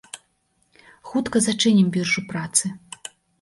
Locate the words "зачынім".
1.49-1.93